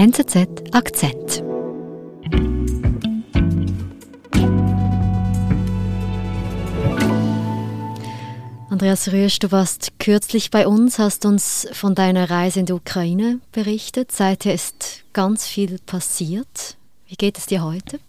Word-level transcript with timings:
NZZ 0.00 0.48
Akzent. 0.72 1.44
Andreas 8.70 9.12
Rüsch, 9.12 9.40
du 9.40 9.52
warst 9.52 9.98
kürzlich 9.98 10.50
bei 10.50 10.66
uns, 10.66 10.98
hast 10.98 11.26
uns 11.26 11.68
von 11.72 11.94
deiner 11.94 12.30
Reise 12.30 12.60
in 12.60 12.64
die 12.64 12.72
Ukraine 12.72 13.40
berichtet. 13.52 14.10
Seither 14.10 14.54
ist 14.54 15.04
ganz 15.12 15.46
viel 15.46 15.78
passiert. 15.84 16.78
Wie 17.06 17.16
geht 17.16 17.36
es 17.36 17.44
dir 17.44 17.62
heute? 17.62 18.00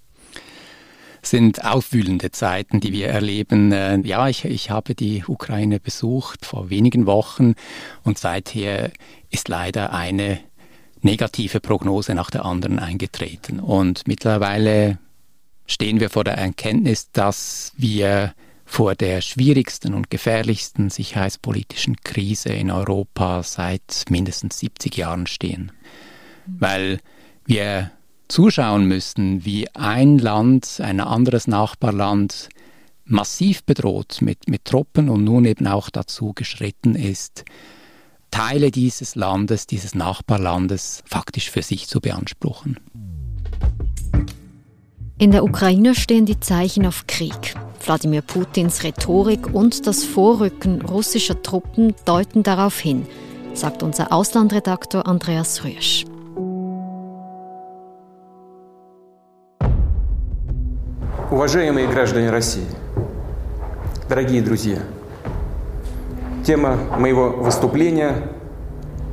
sind 1.23 1.63
aufwühlende 1.63 2.31
Zeiten, 2.31 2.79
die 2.79 2.93
wir 2.93 3.09
erleben. 3.09 3.71
Äh, 3.71 3.99
ja, 3.99 4.27
ich, 4.27 4.45
ich 4.45 4.71
habe 4.71 4.95
die 4.95 5.23
Ukraine 5.27 5.79
besucht 5.79 6.45
vor 6.45 6.69
wenigen 6.69 7.05
Wochen 7.05 7.53
und 8.03 8.17
seither 8.17 8.91
ist 9.29 9.47
leider 9.47 9.93
eine 9.93 10.39
negative 11.01 11.59
Prognose 11.59 12.15
nach 12.15 12.29
der 12.29 12.45
anderen 12.45 12.79
eingetreten. 12.79 13.59
Und 13.59 14.07
mittlerweile 14.07 14.99
stehen 15.65 15.99
wir 15.99 16.09
vor 16.09 16.23
der 16.23 16.37
Erkenntnis, 16.37 17.11
dass 17.11 17.73
wir 17.77 18.33
vor 18.65 18.95
der 18.95 19.21
schwierigsten 19.21 19.93
und 19.93 20.09
gefährlichsten 20.09 20.89
sicherheitspolitischen 20.89 21.97
Krise 21.97 22.49
in 22.49 22.71
Europa 22.71 23.43
seit 23.43 24.05
mindestens 24.09 24.59
70 24.59 24.95
Jahren 24.95 25.27
stehen. 25.27 25.71
Weil 26.45 26.99
wir 27.45 27.91
zuschauen 28.29 28.85
müssen, 28.85 29.43
wie 29.43 29.67
ein 29.75 30.17
Land, 30.17 30.79
ein 30.81 31.01
anderes 31.01 31.47
Nachbarland 31.47 32.47
massiv 33.03 33.63
bedroht 33.63 34.19
mit, 34.21 34.47
mit 34.47 34.63
Truppen 34.63 35.09
und 35.09 35.25
nun 35.25 35.43
eben 35.43 35.67
auch 35.67 35.89
dazu 35.89 36.31
geschritten 36.33 36.95
ist, 36.95 37.43
Teile 38.30 38.70
dieses 38.70 39.14
Landes, 39.14 39.66
dieses 39.66 39.94
Nachbarlandes 39.94 41.02
faktisch 41.06 41.50
für 41.50 41.62
sich 41.62 41.88
zu 41.88 42.00
beanspruchen. 42.00 42.78
In 45.18 45.30
der 45.30 45.44
Ukraine 45.44 45.94
stehen 45.94 46.26
die 46.26 46.38
Zeichen 46.40 46.84
auf 46.84 47.06
Krieg. 47.06 47.54
Wladimir 47.80 48.20
Putins 48.20 48.82
Rhetorik 48.82 49.54
und 49.54 49.86
das 49.86 50.04
Vorrücken 50.04 50.82
russischer 50.82 51.40
Truppen 51.42 51.94
deuten 52.04 52.42
darauf 52.42 52.78
hin, 52.78 53.06
sagt 53.54 53.82
unser 53.82 54.12
Auslandredaktor 54.12 55.06
Andreas 55.06 55.64
Rüsch. 55.64 56.04
Уважаемые 61.30 61.88
граждане 61.88 62.30
России, 62.30 62.66
дорогие 64.08 64.42
друзья, 64.42 64.78
тема 66.44 66.76
моего 66.98 67.30
выступления – 67.30 68.36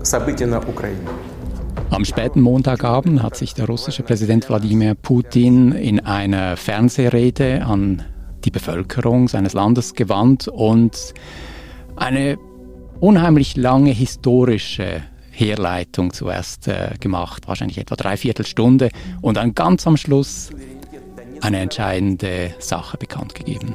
события 0.03 0.45
на 0.45 0.59
Украине. 0.59 1.07
Am 1.89 2.05
späten 2.05 2.41
Montagabend 2.41 3.21
hat 3.21 3.35
sich 3.35 3.53
der 3.53 3.67
russische 3.67 4.03
Präsident 4.03 4.49
Wladimir 4.49 4.95
Putin 4.95 5.71
in 5.71 5.99
einer 5.99 6.57
Fernsehrede 6.57 7.65
an 7.65 8.03
die 8.45 8.51
Bevölkerung 8.51 9.27
seines 9.27 9.53
Landes 9.53 9.93
gewandt 9.93 10.47
und 10.47 11.13
eine 11.95 12.37
unheimlich 12.99 13.55
lange 13.55 13.91
historische 13.91 15.03
Herleitung 15.31 16.13
zuerst 16.13 16.67
äh, 16.67 16.91
gemacht, 16.99 17.47
wahrscheinlich 17.47 17.77
etwa 17.77 17.95
dreiviertel 17.95 18.45
Stunde 18.45 18.89
und 19.21 19.37
dann 19.37 19.55
ganz 19.55 19.87
am 19.87 19.97
Schluss 19.97 20.49
eine 21.41 21.59
entscheidende 21.59 22.55
Sache 22.59 22.97
bekannt 22.97 23.35
gegeben. 23.35 23.73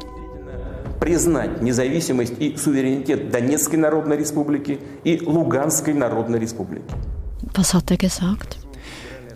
признать 1.02 1.62
независимость 1.62 2.34
и 2.38 2.56
суверенитет 2.56 3.30
Донецкой 3.30 3.78
Народной 3.78 4.16
Республики 4.16 4.78
и 5.04 5.20
Луганской 5.20 5.94
Народной 5.94 6.38
Республики. 6.38 6.94
Was 7.54 7.74
hat 7.74 7.90
er 7.90 7.96
gesagt? 7.96 8.58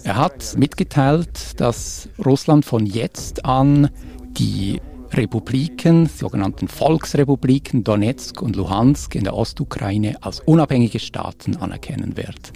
Er 0.05 0.17
hat 0.17 0.55
mitgeteilt, 0.57 1.61
dass 1.61 2.09
Russland 2.25 2.65
von 2.65 2.87
jetzt 2.87 3.45
an 3.45 3.91
die 4.39 4.81
Republiken, 5.13 6.07
sogenannten 6.07 6.69
Volksrepubliken 6.69 7.85
Donetsk 7.85 8.43
und 8.43 8.57
Luhansk 8.57 9.15
in 9.15 9.25
der 9.25 9.35
Ostukraine 9.35 10.17
als 10.23 10.41
unabhängige 10.41 10.99
Staaten 10.99 11.57
anerkennen 11.57 12.17
wird. 12.17 12.53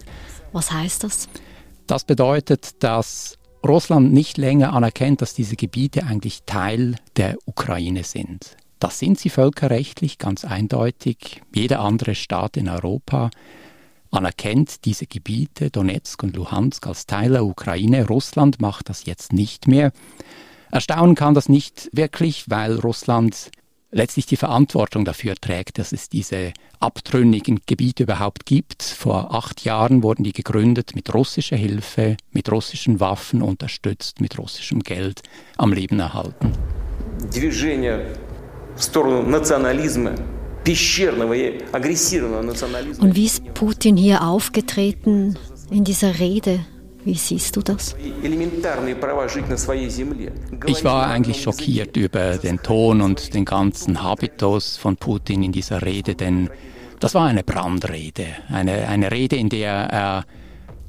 Was 0.53 0.73
heißt 0.73 1.05
das? 1.05 1.29
Das 1.87 2.05
bedeutet, 2.05 2.83
dass 2.83 3.39
Russland 3.65 4.13
nicht 4.13 4.39
länger 4.39 4.73
anerkennt, 4.73 5.23
dass 5.23 5.35
diese 5.35 5.57
Gebiete 5.57 6.05
eigentlich 6.05 6.43
Teil 6.47 6.97
der 7.17 7.37
Ukraine 7.47 8.05
sind. 8.05 8.57
Das 8.81 8.99
sind 8.99 9.19
sie 9.19 9.31
völkerrechtlich 9.31 10.19
ganz 10.19 10.45
eindeutig. 10.45 11.43
Jeder 11.55 11.81
andere 11.81 12.15
Staat 12.15 12.57
in 12.57 12.69
Europa 12.69 13.31
anerkennt 14.11 14.85
diese 14.85 15.07
Gebiete, 15.07 15.71
Donetsk 15.71 16.23
und 16.23 16.37
Luhansk, 16.37 16.87
als 16.87 17.07
Teil 17.07 17.33
der 17.33 17.45
Ukraine. 17.45 18.07
Russland 18.07 18.61
macht 18.61 18.89
das 18.89 19.07
jetzt 19.07 19.33
nicht 19.33 19.67
mehr. 19.67 19.93
Erstaunen 20.71 21.15
kann 21.15 21.35
das 21.35 21.49
nicht 21.49 21.89
wirklich, 21.93 22.51
weil 22.51 22.79
Russland 22.79 23.51
letztlich 23.91 24.27
die 24.27 24.37
Verantwortung 24.37 25.05
dafür 25.05 25.35
trägt, 25.37 25.79
dass 25.79 25.93
es 25.93 26.09
diese 26.09 26.53
abtrünnigen 26.81 27.61
Gebiete 27.67 28.03
überhaupt 28.03 28.45
gibt. 28.45 28.83
Vor 28.83 29.35
acht 29.35 29.65
Jahren 29.65 30.03
wurden 30.03 30.25
die 30.25 30.33
gegründet 30.33 30.95
mit 30.95 31.13
russischer 31.15 31.57
Hilfe, 31.57 32.17
mit 32.31 32.51
russischen 32.51 33.01
Waffen 33.01 33.43
unterstützt, 33.43 34.21
mit 34.21 34.39
russischem 34.39 34.81
Geld 34.81 35.23
am 35.57 35.73
Leben 35.73 35.99
erhalten. 35.99 36.53
Движение 37.33 38.13
в 38.77 38.83
сторону 38.83 39.23
национализма, 39.23 40.13
пещерного 40.65 41.33
и 41.33 41.61
агрессивного 41.73 42.43
национализма. 42.43 43.05
Und 43.05 43.15
wie 43.15 43.27
ist 43.27 43.43
Putin 43.55 43.97
hier 43.97 44.23
aufgetreten 44.23 45.39
in 45.71 45.85
dieser 45.85 46.19
Rede? 46.19 46.61
Wie 47.05 47.15
siehst 47.15 47.55
du 47.55 47.63
das? 47.63 47.95
Ich 50.67 50.85
war 50.85 51.07
eigentlich 51.07 51.41
schockiert 51.41 51.97
über 51.97 52.37
den 52.37 52.61
Ton 52.61 53.01
und 53.01 53.33
den 53.33 53.45
ganzen 53.45 54.03
Habitus 54.03 54.77
von 54.77 54.97
Putin 54.97 55.45
in 55.45 55.53
dieser 55.53 55.83
Rede, 55.83 56.17
denn 56.17 56.51
das 56.99 57.15
war 57.15 57.27
eine 57.27 57.45
Brandrede, 57.45 58.27
eine, 58.49 58.89
eine 58.89 59.13
Rede, 59.13 59.37
in 59.37 59.49
der 59.49 59.71
er 59.71 60.25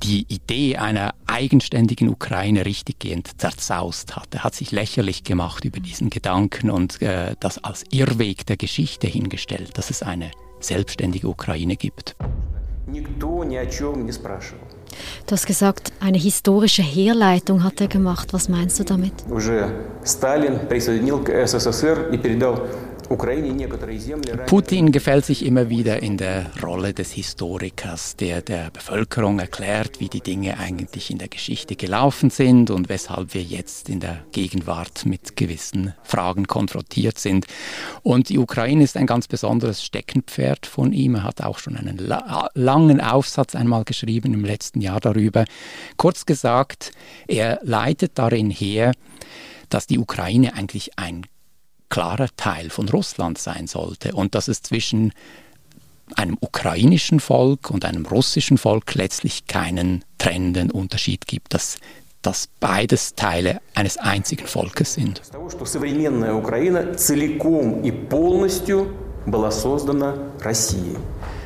die 0.04 0.26
Idee 0.28 0.78
einer 0.78 1.14
eigenständigen 1.26 2.10
Ukraine 2.10 2.66
richtiggehend 2.66 3.40
zerzaust 3.40 4.16
hat. 4.16 4.34
Er 4.34 4.44
hat 4.44 4.56
sich 4.56 4.72
lächerlich 4.72 5.24
gemacht 5.24 5.66
über 5.66 5.80
diesen 5.80 6.10
Gedanken 6.10 6.70
und 6.70 7.02
äh, 7.02 7.36
das 7.40 7.64
als 7.64 7.84
Irrweg 7.92 8.46
der 8.46 8.58
Geschichte 8.58 9.08
hingestellt, 9.08 9.78
dass 9.78 9.90
es 9.90 10.04
eine 10.04 10.32
selbstständige 10.60 11.28
Ukraine 11.28 11.76
gibt. 11.76 12.16
Никто 12.88 13.44
ни 13.44 13.58
о 13.58 13.66
чем 13.66 14.06
не 14.06 14.14
спрашивал. 14.14 14.62
Du 15.26 15.34
hast 15.34 15.46
gesagt, 15.46 15.92
eine 16.00 16.18
historische 16.18 16.82
Herleitung 16.82 17.64
hat 17.64 17.82
er 17.82 17.88
gemacht. 17.88 18.32
Was 18.32 18.48
meinst 18.48 18.80
du 18.80 18.86
damit? 18.86 19.14
Уже 19.30 19.70
Сталин 20.04 20.68
присоединил 20.70 21.22
к 21.22 21.48
СССР 21.48 22.10
и 22.14 22.18
передал 22.18 22.66
Putin 24.47 24.93
gefällt 24.93 25.25
sich 25.25 25.45
immer 25.45 25.69
wieder 25.69 26.03
in 26.03 26.17
der 26.17 26.51
Rolle 26.63 26.95
des 26.95 27.13
Historikers, 27.13 28.17
der 28.17 28.43
der 28.43 28.71
Bevölkerung 28.71 29.39
erklärt, 29.39 30.01
wie 30.01 30.09
die 30.09 30.21
Dinge 30.21 30.59
eigentlich 30.59 31.11
in 31.11 31.19
der 31.19 31.29
Geschichte 31.29 31.77
gelaufen 31.77 32.31
sind 32.31 32.71
und 32.71 32.89
weshalb 32.89 33.35
wir 33.35 33.43
jetzt 33.43 33.89
in 33.89 34.01
der 34.01 34.25
Gegenwart 34.33 35.07
mit 35.07 35.37
gewissen 35.37 35.95
Fragen 36.03 36.47
konfrontiert 36.47 37.19
sind. 37.19 37.47
Und 38.03 38.29
die 38.29 38.39
Ukraine 38.39 38.85
ist 38.85 38.97
ein 38.97 39.07
ganz 39.07 39.29
besonderes 39.29 39.83
Steckenpferd 39.85 40.67
von 40.67 40.93
ihm. 40.93 41.17
Er 41.17 41.25
hat 41.25 41.43
auch 41.43 41.59
schon 41.59 41.77
einen 41.77 41.99
la 41.99 42.49
langen 42.55 43.01
Aufsatz 43.01 43.55
einmal 43.55 43.85
geschrieben 43.85 44.35
im 44.35 44.45
letzten 44.45 44.81
Jahr 44.81 45.01
darüber. 45.01 45.45
Kurz 45.97 46.27
gesagt, 46.27 46.93
er 47.29 47.61
leitet 47.63 48.13
darin 48.19 48.51
her, 48.51 48.93
dass 49.69 49.87
die 49.87 49.99
Ukraine 49.99 50.55
eigentlich 50.55 50.99
ein 50.99 51.27
klarer 51.92 52.28
Teil 52.36 52.70
von 52.70 52.90
Russland 52.90 53.38
sein 53.38 53.68
sollte 53.68 54.14
und 54.14 54.36
dass 54.36 54.48
es 54.48 54.62
zwischen 54.62 55.14
einem 56.16 56.38
ukrainischen 56.40 57.20
Volk 57.20 57.70
und 57.70 57.86
einem 57.86 58.06
russischen 58.06 58.58
Volk 58.58 58.96
letztlich 58.96 59.48
keinen 59.48 60.06
trennenden 60.18 60.72
Unterschied 60.72 61.28
gibt, 61.28 61.54
dass, 61.54 61.78
dass 62.22 62.48
beides 62.60 63.16
Teile 63.16 63.62
eines 63.76 63.98
einzigen 63.98 64.48
Volkes 64.48 64.94
sind. 64.94 65.22
была 69.28 69.52
создана 69.52 70.32
Россией. 70.40 70.96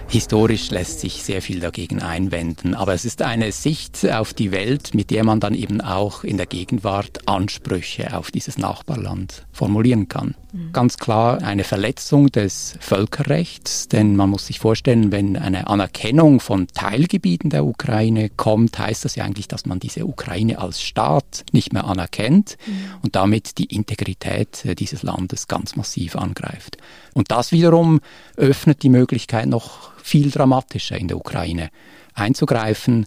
Historisch 0.09 0.71
lässt 0.71 1.01
sich 1.01 1.25
sehr 1.25 1.43
viel 1.43 1.59
dagegen 1.59 2.01
einwenden, 2.01 2.75
aber 2.75 2.95
es 2.95 3.05
ist 3.05 3.23
eine 3.23 3.51
Sicht 3.51 4.09
auf 4.09 4.33
die 4.33 4.53
Welt, 4.53 4.95
mit 4.95 5.11
der 5.11 5.25
man 5.25 5.41
dann 5.41 5.55
eben 5.55 5.81
auch 5.81 6.23
in 6.23 6.37
der 6.37 6.47
Gegenwart 6.47 7.29
Ansprüche 7.29 8.17
auf 8.17 8.31
dieses 8.31 8.57
Nachbarland 8.57 9.47
formulieren 9.53 10.07
kann. 10.09 10.37
Ganz 10.73 10.97
klar 10.97 11.43
eine 11.43 11.65
Verletzung 11.65 12.31
des 12.31 12.77
Völkerrechts, 12.81 13.89
denn 13.89 14.17
man 14.17 14.31
muss 14.31 14.47
sich 14.47 14.59
vorstellen, 14.59 15.13
wenn 15.13 15.37
eine 15.37 15.67
Anerkennung 15.67 16.41
von 16.41 16.69
Teilgebieten 16.69 17.51
der 17.51 17.65
Ukraine 17.65 18.31
kommt, 18.31 18.79
heißt 18.79 19.05
das 19.05 19.17
ja 19.17 19.25
eigentlich, 19.25 19.49
dass 19.49 19.67
man 19.67 19.81
diese 19.81 20.07
Ukraine 20.07 20.59
als 20.59 20.83
Staat 20.83 21.45
nicht 21.53 21.73
mehr 21.73 21.85
anerkennt 21.85 22.57
mhm. 22.67 22.73
und 23.03 23.17
damit 23.17 23.59
die 23.59 23.67
Integrität 23.67 24.65
äh, 24.65 24.75
dieses 24.75 25.03
Landes 25.03 25.49
ganz 25.49 25.77
massiv 25.77 26.17
angreift. 26.17 26.79
Und 27.15 27.31
das 27.31 27.53
wiederum 27.53 28.01
öffnet 28.37 28.83
die 28.83 28.91
Möglichkeit 28.91 29.47
noch 29.47 29.91
viel 30.03 30.31
dramatischer 30.31 30.97
in 30.97 31.09
der 31.09 31.17
Ukraine 31.17 31.71
einzugreifen. 32.15 33.07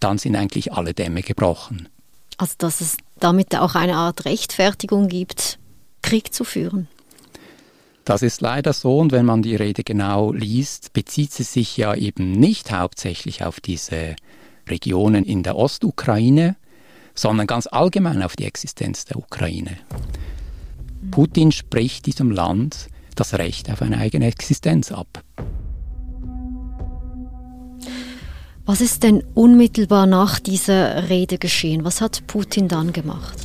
dann 0.00 0.18
sind 0.18 0.34
eigentlich 0.34 0.72
alle 0.72 0.94
Dämme 0.94 1.22
gebrochen. 1.22 1.88
Also 2.38 2.54
dass 2.56 2.80
es 2.80 2.96
damit 3.18 3.54
auch 3.54 3.74
eine 3.74 3.96
Art 3.96 4.24
Rechtfertigung 4.24 5.08
gibt, 5.08 5.59
Krieg 6.02 6.32
zu 6.32 6.44
führen. 6.44 6.88
Das 8.04 8.22
ist 8.22 8.40
leider 8.40 8.72
so 8.72 8.98
und 8.98 9.12
wenn 9.12 9.26
man 9.26 9.42
die 9.42 9.54
Rede 9.54 9.84
genau 9.84 10.32
liest, 10.32 10.92
bezieht 10.92 11.32
sie 11.32 11.42
sich 11.42 11.76
ja 11.76 11.94
eben 11.94 12.32
nicht 12.32 12.72
hauptsächlich 12.72 13.44
auf 13.44 13.60
diese 13.60 14.16
Regionen 14.68 15.24
in 15.24 15.42
der 15.42 15.56
Ostukraine, 15.56 16.56
sondern 17.14 17.46
ganz 17.46 17.66
allgemein 17.66 18.22
auf 18.22 18.36
die 18.36 18.46
Existenz 18.46 19.04
der 19.04 19.18
Ukraine. 19.18 19.76
Putin 21.10 21.52
spricht 21.52 22.06
diesem 22.06 22.30
Land 22.30 22.88
das 23.14 23.34
Recht 23.34 23.70
auf 23.70 23.82
eine 23.82 23.98
eigene 23.98 24.26
Existenz 24.26 24.92
ab. 24.92 25.22
Was 28.64 28.80
ist 28.80 29.02
denn 29.02 29.24
unmittelbar 29.34 30.06
nach 30.06 30.38
dieser 30.38 31.08
Rede 31.08 31.38
geschehen? 31.38 31.84
Was 31.84 32.00
hat 32.00 32.26
Putin 32.26 32.68
dann 32.68 32.92
gemacht? 32.92 33.36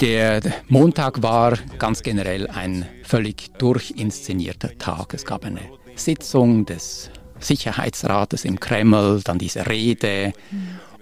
Der 0.00 0.40
Montag 0.68 1.20
war 1.20 1.58
ganz 1.80 2.04
generell 2.04 2.46
ein 2.46 2.86
völlig 3.02 3.52
durchinszenierter 3.58 4.78
Tag. 4.78 5.14
Es 5.14 5.24
gab 5.24 5.44
eine 5.44 5.62
Sitzung 5.96 6.64
des 6.64 7.10
Sicherheitsrates 7.40 8.44
im 8.44 8.60
Kreml, 8.60 9.20
dann 9.24 9.38
diese 9.38 9.66
Rede. 9.66 10.32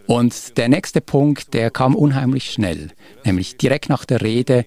Und 0.07 0.57
der 0.57 0.71
nächste 0.71 1.03
Punkt, 1.03 1.53
der 1.53 1.71
kam 1.71 1.95
unheimlich 1.97 2.51
schnell, 2.51 2.89
nämlich 3.23 3.59
direkt 3.59 3.91
nach 3.91 4.07
der 4.07 4.23
Rede 4.23 4.65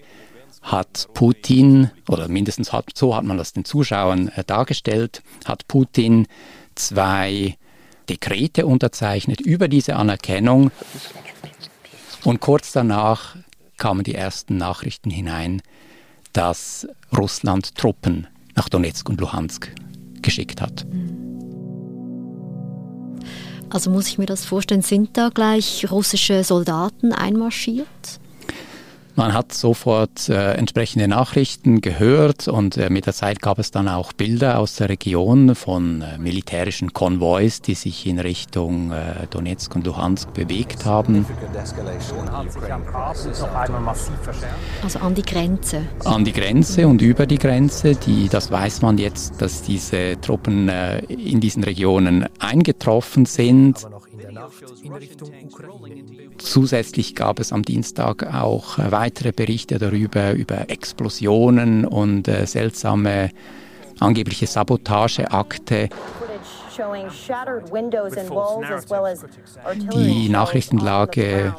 hat 0.62 1.08
Putin, 1.14 1.90
oder 2.08 2.28
mindestens 2.28 2.72
hat, 2.72 2.90
so 2.94 3.16
hat 3.16 3.24
man 3.24 3.38
das 3.38 3.52
den 3.52 3.64
Zuschauern 3.64 4.28
äh, 4.28 4.44
dargestellt, 4.44 5.22
hat 5.44 5.66
Putin 5.68 6.26
zwei 6.76 7.56
Dekrete 8.08 8.66
unterzeichnet 8.66 9.40
über 9.40 9.68
diese 9.68 9.96
Anerkennung. 9.96 10.70
Und 12.24 12.40
kurz 12.40 12.72
danach 12.72 13.36
kamen 13.76 14.04
die 14.04 14.14
ersten 14.14 14.56
Nachrichten 14.56 15.10
hinein, 15.10 15.62
dass 16.32 16.86
Russland 17.16 17.74
Truppen 17.76 18.26
nach 18.54 18.68
Donetsk 18.68 19.08
und 19.08 19.20
Luhansk 19.20 19.70
geschickt 20.22 20.60
hat. 20.60 20.86
Also 23.70 23.90
muss 23.90 24.08
ich 24.08 24.18
mir 24.18 24.26
das 24.26 24.44
vorstellen, 24.44 24.82
sind 24.82 25.16
da 25.16 25.28
gleich 25.28 25.90
russische 25.90 26.44
Soldaten 26.44 27.12
einmarschiert? 27.12 27.86
Man 29.16 29.32
hat 29.32 29.54
sofort 29.54 30.28
äh, 30.28 30.52
entsprechende 30.52 31.08
Nachrichten 31.08 31.80
gehört 31.80 32.48
und 32.48 32.76
äh, 32.76 32.90
mit 32.90 33.06
der 33.06 33.14
Zeit 33.14 33.40
gab 33.40 33.58
es 33.58 33.70
dann 33.70 33.88
auch 33.88 34.12
Bilder 34.12 34.58
aus 34.58 34.76
der 34.76 34.90
Region 34.90 35.54
von 35.54 36.02
äh, 36.02 36.18
militärischen 36.18 36.92
Konvois, 36.92 37.62
die 37.64 37.72
sich 37.72 38.06
in 38.06 38.18
Richtung 38.18 38.92
äh, 38.92 39.26
Donetsk 39.30 39.74
und 39.74 39.86
Luhansk 39.86 40.34
bewegt 40.34 40.84
haben. 40.84 41.24
Also 44.82 44.98
an 44.98 45.14
die 45.14 45.22
Grenze. 45.22 45.82
An 46.04 46.24
die 46.26 46.32
Grenze 46.34 46.86
und 46.86 47.00
über 47.00 47.24
die 47.24 47.38
Grenze. 47.38 47.94
Die, 47.94 48.28
das 48.28 48.50
weiß 48.50 48.82
man 48.82 48.98
jetzt, 48.98 49.40
dass 49.40 49.62
diese 49.62 50.20
Truppen 50.20 50.68
äh, 50.68 50.98
in 51.06 51.40
diesen 51.40 51.64
Regionen 51.64 52.26
eingetroffen 52.38 53.24
sind. 53.24 53.78
Zusätzlich 56.38 57.14
gab 57.14 57.40
es 57.40 57.52
am 57.52 57.62
Dienstag 57.62 58.34
auch 58.34 58.78
äh, 58.78 58.92
weitere 58.92 59.32
Berichte 59.32 59.78
darüber, 59.78 60.32
über 60.32 60.70
Explosionen 60.70 61.84
und 61.84 62.28
äh, 62.28 62.46
seltsame 62.46 63.30
angebliche 63.98 64.46
Sabotageakte. 64.46 65.88
Die 69.94 70.28
Nachrichtenlage 70.28 71.54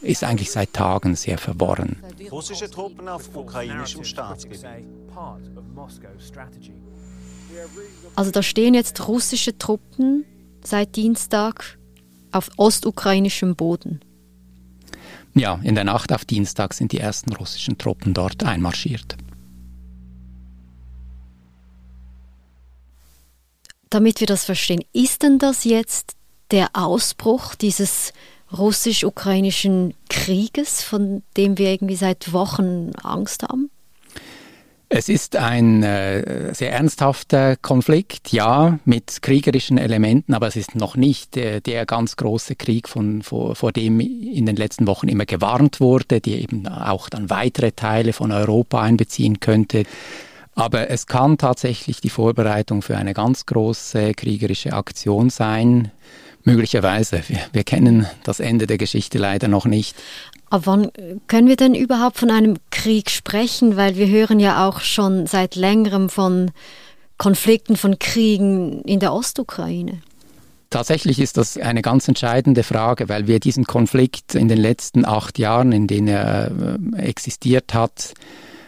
ist 0.00 0.24
eigentlich 0.24 0.50
seit 0.50 0.72
Tagen 0.72 1.16
sehr 1.16 1.38
verworren. 1.38 1.96
Russische 2.30 2.70
Truppen 2.70 3.08
auf 3.08 3.34
ukrainischem 3.34 4.04
Staatsgebiet. 4.04 4.64
Also 8.14 8.30
da 8.30 8.42
stehen 8.42 8.74
jetzt 8.74 9.08
russische 9.08 9.56
Truppen 9.58 10.24
seit 10.62 10.96
Dienstag 10.96 11.78
auf 12.34 12.50
ostukrainischem 12.56 13.56
Boden. 13.56 14.00
Ja, 15.34 15.60
in 15.62 15.74
der 15.74 15.84
Nacht 15.84 16.12
auf 16.12 16.24
Dienstag 16.24 16.74
sind 16.74 16.92
die 16.92 17.00
ersten 17.00 17.32
russischen 17.32 17.76
Truppen 17.76 18.14
dort 18.14 18.44
einmarschiert. 18.44 19.16
Damit 23.90 24.20
wir 24.20 24.26
das 24.26 24.44
verstehen, 24.44 24.84
ist 24.92 25.22
denn 25.22 25.38
das 25.38 25.64
jetzt 25.64 26.16
der 26.50 26.70
Ausbruch 26.72 27.54
dieses 27.54 28.12
russisch-ukrainischen 28.52 29.94
Krieges, 30.08 30.82
von 30.82 31.22
dem 31.36 31.58
wir 31.58 31.70
irgendwie 31.70 31.96
seit 31.96 32.32
Wochen 32.32 32.92
Angst 33.02 33.42
haben? 33.42 33.70
Es 34.96 35.08
ist 35.08 35.34
ein 35.34 35.82
äh, 35.82 36.54
sehr 36.54 36.72
ernsthafter 36.72 37.56
Konflikt, 37.56 38.30
ja, 38.30 38.78
mit 38.84 39.22
kriegerischen 39.22 39.76
Elementen, 39.76 40.34
aber 40.34 40.46
es 40.46 40.54
ist 40.54 40.76
noch 40.76 40.94
nicht 40.94 41.36
äh, 41.36 41.60
der 41.60 41.84
ganz 41.84 42.14
große 42.14 42.54
Krieg, 42.54 42.88
von, 42.88 43.22
vor, 43.22 43.56
vor 43.56 43.72
dem 43.72 43.98
in 43.98 44.46
den 44.46 44.54
letzten 44.54 44.86
Wochen 44.86 45.08
immer 45.08 45.26
gewarnt 45.26 45.80
wurde, 45.80 46.20
der 46.20 46.38
eben 46.38 46.68
auch 46.68 47.08
dann 47.08 47.28
weitere 47.28 47.72
Teile 47.72 48.12
von 48.12 48.30
Europa 48.30 48.82
einbeziehen 48.82 49.40
könnte. 49.40 49.82
Aber 50.54 50.88
es 50.90 51.08
kann 51.08 51.38
tatsächlich 51.38 52.00
die 52.00 52.08
Vorbereitung 52.08 52.80
für 52.80 52.96
eine 52.96 53.14
ganz 53.14 53.46
große 53.46 54.14
kriegerische 54.14 54.74
Aktion 54.74 55.28
sein. 55.28 55.90
Möglicherweise. 56.44 57.22
Wir, 57.26 57.40
wir 57.52 57.64
kennen 57.64 58.06
das 58.22 58.38
Ende 58.38 58.66
der 58.66 58.78
Geschichte 58.78 59.18
leider 59.18 59.48
noch 59.48 59.64
nicht. 59.64 59.96
Aber 60.50 60.66
wann 60.66 60.90
können 61.26 61.48
wir 61.48 61.56
denn 61.56 61.74
überhaupt 61.74 62.18
von 62.18 62.30
einem 62.30 62.58
Krieg 62.70 63.10
sprechen? 63.10 63.76
Weil 63.76 63.96
wir 63.96 64.08
hören 64.08 64.38
ja 64.38 64.68
auch 64.68 64.80
schon 64.80 65.26
seit 65.26 65.56
längerem 65.56 66.10
von 66.10 66.50
Konflikten, 67.16 67.76
von 67.76 67.98
Kriegen 67.98 68.82
in 68.82 69.00
der 69.00 69.12
Ostukraine. 69.12 70.02
Tatsächlich 70.70 71.20
ist 71.20 71.36
das 71.36 71.56
eine 71.56 71.82
ganz 71.82 72.08
entscheidende 72.08 72.64
Frage, 72.64 73.08
weil 73.08 73.26
wir 73.26 73.38
diesen 73.38 73.64
Konflikt 73.64 74.34
in 74.34 74.48
den 74.48 74.58
letzten 74.58 75.04
acht 75.04 75.38
Jahren, 75.38 75.72
in 75.72 75.86
denen 75.86 76.08
er 76.08 76.50
äh, 76.96 77.00
existiert 77.00 77.74
hat, 77.74 78.14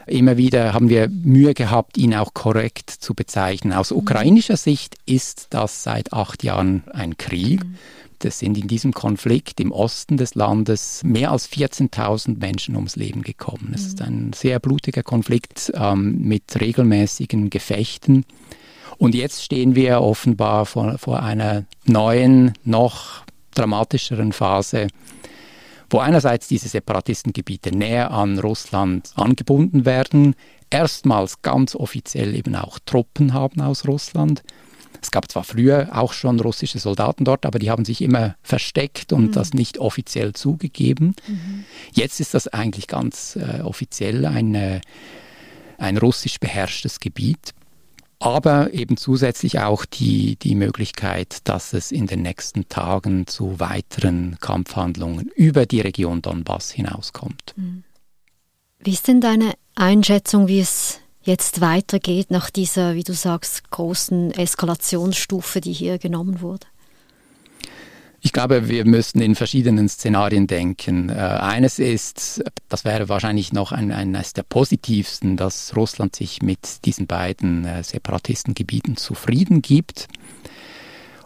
immer 0.07 0.37
wieder 0.37 0.73
haben 0.73 0.89
wir 0.89 1.09
Mühe 1.09 1.55
gehabt, 1.55 1.99
ihn 1.99 2.15
auch 2.15 2.35
korrekt 2.35 2.91
zu 2.91 3.15
bezeichnen. 3.15 3.73
Aus 3.73 3.91
mhm. 3.91 3.99
ukrainischer 3.99 4.57
Sicht 4.57 4.97
ist 5.07 5.49
das 5.51 5.83
seit 5.83 6.13
acht 6.13 6.43
Jahren 6.43 6.85
ein 6.93 7.17
Krieg. 7.17 7.65
Mhm. 7.65 7.77
Es 8.23 8.39
sind 8.39 8.57
in 8.59 8.67
diesem 8.67 8.93
Konflikt 8.93 9.61
im 9.61 9.71
Osten 9.73 10.17
des 10.17 10.35
Landes 10.35 11.03
mehr 11.05 11.31
als 11.31 11.51
14.000 11.51 12.39
Menschen 12.39 12.75
ums 12.75 12.97
Leben 12.97 13.23
gekommen. 13.23 13.73
Es 13.75 13.87
ist 13.87 14.03
ein 14.03 14.33
sehr 14.33 14.59
blutiger 14.59 15.03
Konflikt 15.03 15.71
ähm, 15.75 16.19
mit 16.23 16.59
regelmäßigen 16.59 17.51
Gefechten. 17.51 18.25
Und 18.99 19.15
jetzt 19.15 19.45
stehen 19.45 19.75
wir 19.75 20.01
offenbar 20.01 20.67
vor, 20.67 20.99
vor 20.99 21.23
einer 21.23 21.65
neuen, 21.85 22.55
noch 22.65 23.23
dramatischeren 23.55 24.33
Phase, 24.33 24.89
wo 25.91 25.99
einerseits 25.99 26.49
diese 26.49 26.69
Separatistengebiete 26.69 27.71
näher 27.77 28.11
an 28.11 28.39
Russland 28.39 29.13
angebunden 29.15 29.85
werden, 29.85 30.35
erstmals 30.71 31.43
ganz 31.43 31.75
offiziell 31.75 32.35
eben 32.35 32.55
auch 32.57 32.79
Truppen 32.85 33.33
haben 33.33 33.61
aus 33.61 33.87
Russland 33.87 34.43
es 35.07 35.11
gab 35.11 35.31
zwar 35.31 35.45
früher 35.45 35.89
auch 35.93 36.13
schon 36.13 36.41
russische 36.41 36.79
Soldaten 36.79 37.25
dort, 37.25 37.47
aber 37.47 37.59
die 37.59 37.71
haben 37.71 37.85
sich 37.85 38.03
immer 38.03 38.37
versteckt 38.43 39.13
und 39.13 39.27
mhm. 39.27 39.33
das 39.33 39.55
nicht 39.55 39.79
offiziell 39.79 40.33
zugegeben. 40.33 41.15
Mhm. 41.29 41.65
Jetzt 41.93 42.21
ist 42.21 42.35
das 42.35 42.49
eigentlich 42.49 42.87
ganz 42.87 43.37
äh, 43.37 43.61
offiziell 43.63 44.27
ein, 44.27 44.55
äh, 44.55 44.81
ein 45.79 45.97
russisch 45.99 46.41
beherrschtes 46.41 47.01
Gebiet. 47.01 47.55
Aber 48.19 48.73
eben 48.73 48.97
zusätzlich 48.97 49.61
auch 49.61 49.85
die, 49.85 50.37
die 50.37 50.55
Möglichkeit, 50.55 51.39
dass 51.45 51.73
es 51.75 51.93
in 51.93 52.07
den 52.07 52.23
nächsten 52.23 52.69
Tagen 52.69 53.27
zu 53.27 53.61
weiteren 53.61 54.39
Kampfhandlungen 54.41 55.29
über 55.35 55.67
die 55.67 55.81
Region 55.81 56.23
Donbass 56.23 56.71
hinauskommt. 56.71 57.55
Mhm. 57.57 57.85
Wie 58.79 58.93
ist 58.93 59.09
denn 59.09 59.21
deine 59.21 59.53
Einschätzung, 59.75 60.49
wie 60.49 60.61
es 60.61 61.01
jetzt 61.23 61.61
weitergeht 61.61 62.31
nach 62.31 62.51
dieser, 62.51 62.95
wie 62.95 63.03
du 63.03 63.13
sagst, 63.13 63.71
großen 63.71 64.31
Eskalationsstufe, 64.31 65.61
die 65.61 65.73
hier 65.73 65.99
genommen 65.99 66.41
wurde? 66.41 66.67
Ich 68.27 68.33
glaube, 68.33 68.69
wir 68.69 68.85
müssen 68.85 69.21
in 69.21 69.37
verschiedenen 69.37 69.89
Szenarien 69.89 70.49
denken. 70.49 71.11
Äh, 71.11 71.13
eines 71.13 71.79
ist, 71.79 72.43
das 72.69 72.85
wäre 72.85 73.09
wahrscheinlich 73.09 73.53
noch 73.53 73.71
ein, 73.71 73.93
eines 73.93 74.33
der 74.33 74.43
positivsten, 74.43 75.37
dass 75.37 75.77
Russland 75.77 76.17
sich 76.17 76.43
mit 76.43 76.85
diesen 76.85 77.07
beiden 77.07 77.65
äh, 77.65 77.85
Separatistengebieten 77.85 78.97
zufrieden 78.97 79.63
gibt 79.63 80.09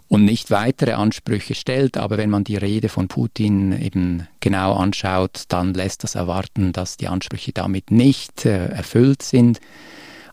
und 0.09 0.27
nicht 0.27 0.51
weitere 0.51 0.93
Ansprüche 0.93 1.55
stellt. 1.55 1.97
Aber 1.97 2.19
wenn 2.19 2.29
man 2.29 2.45
die 2.45 2.57
Rede 2.57 2.91
von 2.91 3.09
Putin 3.09 3.81
eben 3.81 4.29
genau 4.41 4.75
anschaut, 4.75 5.45
dann 5.49 5.73
lässt 5.73 6.05
das 6.05 6.17
erwarten, 6.17 6.75
dass 6.75 6.99
die 6.99 7.09
Ansprüche 7.09 7.53
damit 7.55 7.91
nicht 7.91 8.45
äh, 8.45 8.67
erfüllt 8.67 9.23
sind. 9.23 9.59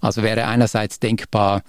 Also 0.01 0.21
wäre 0.21 0.47
einerseits 0.47 0.99
denkbar, 0.99 1.63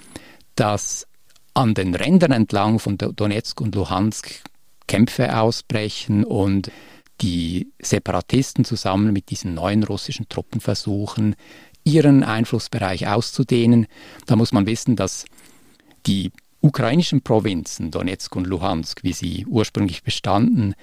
dass 0.57 1.07
an 1.55 1.75
den 1.75 1.95
Rändern 1.95 2.33
entlang 2.33 2.81
von 2.81 2.99
Donetsk 2.99 3.61
und 3.61 3.76
Luhansk 3.76 4.43
Kämpfe 4.88 5.38
ausbrechen 5.38 6.25
und 6.25 6.73
die 7.21 7.68
Separatisten 7.80 8.64
zusammen 8.64 9.12
mit 9.12 9.30
diesen 9.30 9.54
neuen 9.54 9.85
russischen 9.85 10.28
Truppen 10.28 10.61
versuchen, 10.61 11.37
ihren 11.85 12.25
Einflussbereich 12.25 13.07
auszudehnen. 13.07 13.87
Da 14.26 14.35
muss 14.35 14.52
man 14.52 14.66
wissen, 14.66 14.97
dass 14.97 15.25
die 16.07 16.33
ukrainischen 16.61 17.23
Provinzen 17.23 17.90
Donetsk 17.90 18.35
und 18.35 18.47
Luhansk, 18.47 19.04
wie 19.04 19.12
sie 19.12 19.47
ursprünglich 19.47 20.02
bestanden, 20.02 20.75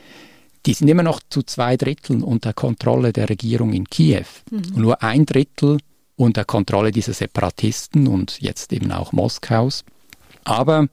die 0.66 0.74
sind 0.74 0.88
immer 0.88 1.04
noch 1.04 1.20
zu 1.30 1.44
zwei 1.44 1.78
Dritteln 1.78 2.24
unter 2.24 2.54
Kontrolle 2.54 3.14
der 3.14 3.30
Regierung 3.30 3.74
in 3.74 3.86
Kiew. 3.86 4.26
Mhm. 4.50 4.58
Und 4.58 4.78
nur 4.78 5.04
ein 5.04 5.26
Drittel 5.26 5.78
unter 6.16 6.46
Kontrolle 6.46 6.92
dieser 6.92 7.14
Separatisten 7.14 8.08
und 8.08 8.42
jetzt 8.42 8.74
eben 8.74 8.92
auch 8.92 9.12
Moskaus. 9.12 9.84
Aber 10.44 10.88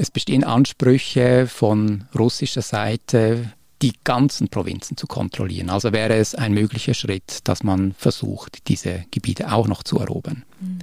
es 0.00 0.10
bestehen 0.10 0.44
Ansprüche 0.44 1.46
von 1.46 2.04
russischer 2.18 2.62
Seite, 2.62 3.52
die 3.82 3.92
ganzen 4.02 4.48
Provinzen 4.48 4.96
zu 4.96 5.06
kontrollieren. 5.06 5.68
Also 5.68 5.92
wäre 5.92 6.14
es 6.14 6.34
ein 6.34 6.52
möglicher 6.54 6.94
Schritt, 6.94 7.40
dass 7.44 7.62
man 7.62 7.92
versucht, 7.92 8.68
diese 8.68 9.04
Gebiete 9.10 9.52
auch 9.52 9.68
noch 9.68 9.82
zu 9.82 9.98
erobern. 9.98 10.44
Mhm. 10.60 10.78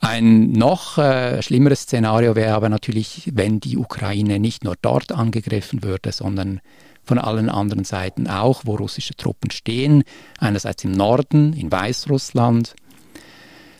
Ein 0.00 0.52
noch 0.52 0.96
äh, 0.96 1.42
schlimmeres 1.42 1.82
Szenario 1.82 2.34
wäre 2.34 2.54
aber 2.54 2.68
natürlich, 2.68 3.30
wenn 3.34 3.60
die 3.60 3.76
Ukraine 3.76 4.38
nicht 4.38 4.64
nur 4.64 4.76
dort 4.80 5.12
angegriffen 5.12 5.82
würde, 5.82 6.12
sondern 6.12 6.60
von 7.04 7.18
allen 7.18 7.50
anderen 7.50 7.84
Seiten 7.84 8.26
auch, 8.26 8.62
wo 8.64 8.76
russische 8.76 9.16
Truppen 9.16 9.50
stehen. 9.50 10.04
Einerseits 10.38 10.84
im 10.84 10.92
Norden, 10.92 11.52
in 11.52 11.70
Weißrussland, 11.70 12.74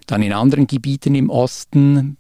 dann 0.06 0.23
in 0.23 0.32
anderen 0.32 0.66
Gebieten 0.66 1.14
im 1.14 1.30
Osten 1.30 2.18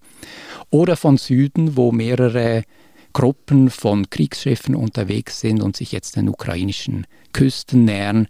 oder 0.70 0.96
von 0.96 1.16
Süden, 1.16 1.76
wo 1.76 1.92
mehrere 1.92 2.64
Gruppen 3.12 3.70
von 3.70 4.10
Kriegsschiffen 4.10 4.74
unterwegs 4.74 5.40
sind 5.40 5.62
und 5.62 5.76
sich 5.76 5.92
jetzt 5.92 6.16
den 6.16 6.28
ukrainischen 6.28 7.06
Küsten 7.32 7.84
nähern 7.84 8.28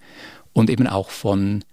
und 0.52 0.71
eben 0.71 0.87
auch 0.87 1.11
von, 1.11 1.64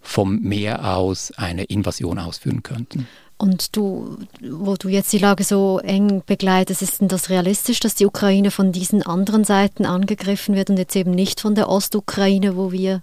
vom 0.00 0.40
Meer 0.40 0.96
aus 0.96 1.32
eine 1.32 1.64
Invasion 1.64 2.18
ausführen 2.18 2.62
könnten. 2.62 3.06
Und 3.36 3.76
du, 3.76 4.16
wo 4.40 4.76
du 4.76 4.88
jetzt 4.88 5.12
die 5.12 5.18
Lage 5.18 5.42
so 5.42 5.80
eng 5.80 6.22
begleitest, 6.24 6.82
ist 6.82 7.00
denn 7.00 7.08
das 7.08 7.30
realistisch, 7.30 7.80
dass 7.80 7.96
die 7.96 8.06
Ukraine 8.06 8.50
von 8.50 8.70
diesen 8.70 9.02
anderen 9.02 9.44
Seiten 9.44 9.84
angegriffen 9.84 10.54
wird 10.54 10.70
und 10.70 10.78
jetzt 10.78 10.94
eben 10.94 11.10
nicht 11.10 11.40
von 11.40 11.54
der 11.54 11.68
Ostukraine, 11.68 12.56
wo 12.56 12.70
wir 12.70 13.02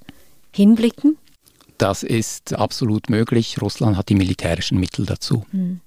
hinblicken? 0.53 1.17
Das 1.77 2.03
ist 2.03 2.53
absolut 2.53 3.09
möglich. 3.09 3.61
Russland 3.61 3.97
hat 3.97 4.09
die 4.09 4.15
militärischen 4.15 4.79
Mittel 4.79 5.05
dazu. 5.05 5.45
Hm. 5.51 5.81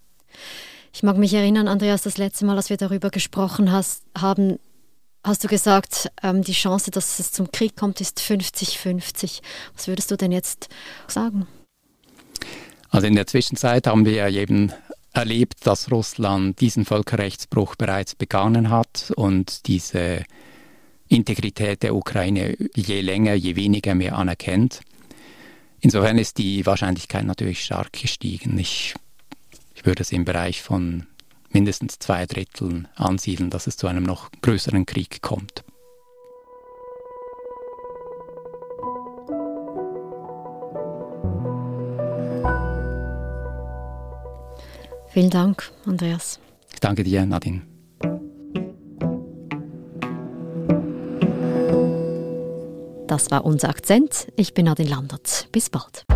Ich 0.94 1.02
mag 1.02 1.18
mich 1.18 1.34
erinnern, 1.34 1.66
Andreas, 1.66 2.02
das 2.02 2.18
letzte 2.18 2.46
Mal, 2.46 2.56
als 2.56 2.70
wir 2.70 2.76
darüber 2.76 3.10
gesprochen 3.10 3.72
hast, 3.72 4.04
haben, 4.16 4.60
hast 5.24 5.42
du 5.42 5.48
gesagt, 5.48 6.08
ähm, 6.22 6.42
die 6.42 6.52
Chance, 6.52 6.92
dass 6.92 7.18
es 7.18 7.32
zum 7.32 7.50
Krieg 7.50 7.74
kommt, 7.74 8.00
ist 8.00 8.20
50-50. 8.20 9.40
Was 9.74 9.88
würdest 9.88 10.12
du 10.12 10.16
denn 10.16 10.30
jetzt 10.30 10.68
sagen? 11.08 11.48
Also 12.90 13.08
in 13.08 13.16
der 13.16 13.26
Zwischenzeit 13.26 13.88
haben 13.88 14.04
wir 14.04 14.28
eben 14.28 14.72
erlebt, 15.12 15.66
dass 15.66 15.90
Russland 15.90 16.60
diesen 16.60 16.84
Völkerrechtsbruch 16.84 17.74
bereits 17.74 18.14
begangen 18.14 18.70
hat 18.70 19.12
und 19.16 19.66
diese 19.66 20.22
Integrität 21.08 21.82
der 21.82 21.96
Ukraine 21.96 22.56
je 22.76 23.00
länger, 23.00 23.34
je 23.34 23.56
weniger 23.56 23.96
mehr 23.96 24.16
anerkennt. 24.16 24.80
Insofern 25.80 26.18
ist 26.18 26.38
die 26.38 26.64
Wahrscheinlichkeit 26.66 27.24
natürlich 27.24 27.64
stark 27.64 27.92
gestiegen. 27.92 28.56
Ich, 28.58 28.94
ich 29.84 29.86
würde 29.86 30.00
es 30.00 30.12
im 30.12 30.24
Bereich 30.24 30.62
von 30.62 31.06
mindestens 31.50 31.98
zwei 31.98 32.24
Dritteln 32.24 32.88
ansiedeln, 32.96 33.50
dass 33.50 33.66
es 33.66 33.76
zu 33.76 33.86
einem 33.86 34.02
noch 34.02 34.30
größeren 34.40 34.86
Krieg 34.86 35.20
kommt. 35.20 35.62
Vielen 45.08 45.28
Dank, 45.28 45.70
Andreas. 45.84 46.40
Ich 46.72 46.80
danke 46.80 47.04
dir, 47.04 47.26
Nadine. 47.26 47.60
Das 53.06 53.30
war 53.30 53.44
unser 53.44 53.68
Akzent. 53.68 54.32
Ich 54.36 54.54
bin 54.54 54.64
Nadine 54.64 54.88
Landert. 54.88 55.48
Bis 55.52 55.68
bald. 55.68 56.06